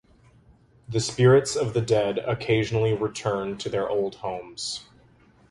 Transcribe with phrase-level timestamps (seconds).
[0.89, 4.87] The spirits of the dead occasionally return to their old homes.